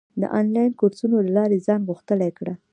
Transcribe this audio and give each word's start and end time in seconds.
د 0.21 0.23
انلاین 0.39 0.71
کورسونو 0.79 1.15
له 1.25 1.31
لارې 1.37 1.63
ځان 1.67 1.81
غښتلی 1.89 2.29
کړه. 2.37 2.53